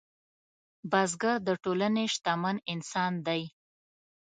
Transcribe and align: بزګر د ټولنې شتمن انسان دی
بزګر 0.91 1.37
د 1.47 1.49
ټولنې 1.63 2.03
شتمن 2.13 2.55
انسان 2.73 3.13
دی 3.27 3.41